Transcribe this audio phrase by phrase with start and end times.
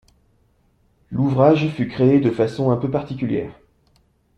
[1.11, 3.53] L'ouvrage fut créé de façon un peu particulière.